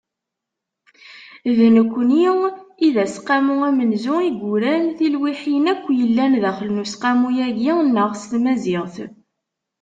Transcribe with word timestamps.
D 1.57 1.59
nekkni 1.75 2.25
i 2.85 2.87
d 2.93 2.95
Aseqqamu 3.03 3.55
amenzu 3.69 4.15
i 4.25 4.29
yuran 4.39 4.85
tilwiḥin 4.97 5.65
akk 5.73 5.85
yellan 5.99 6.33
daxel 6.41 6.69
n 6.73 6.81
Useqqamu-agi-nneɣ 6.83 8.09
s 8.21 8.23
tmaziɣt. 8.31 8.95